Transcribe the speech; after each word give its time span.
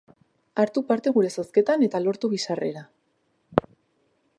Hartu 0.63 0.81
parte 0.91 1.13
gure 1.17 1.29
zozketan 1.41 1.85
eta 1.91 2.03
lortu 2.07 2.33
bi 2.33 2.43
sarrera. 2.49 2.87